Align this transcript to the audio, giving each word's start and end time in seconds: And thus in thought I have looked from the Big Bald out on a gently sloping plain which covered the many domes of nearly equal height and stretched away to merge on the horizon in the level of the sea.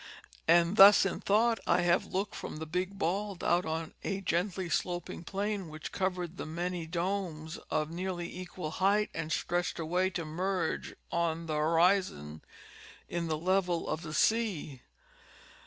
And 0.47 0.77
thus 0.77 1.05
in 1.05 1.19
thought 1.21 1.59
I 1.67 1.81
have 1.81 2.07
looked 2.07 2.33
from 2.33 2.57
the 2.57 2.65
Big 2.65 2.97
Bald 2.97 3.43
out 3.43 3.67
on 3.67 3.93
a 4.03 4.19
gently 4.19 4.67
sloping 4.67 5.23
plain 5.23 5.69
which 5.69 5.91
covered 5.91 6.37
the 6.37 6.45
many 6.47 6.87
domes 6.87 7.57
of 7.69 7.91
nearly 7.91 8.27
equal 8.39 8.71
height 8.71 9.11
and 9.13 9.31
stretched 9.31 9.77
away 9.77 10.09
to 10.09 10.25
merge 10.25 10.95
on 11.11 11.45
the 11.45 11.53
horizon 11.53 12.41
in 13.09 13.27
the 13.27 13.37
level 13.37 13.87
of 13.87 14.01
the 14.01 14.15
sea. 14.15 14.81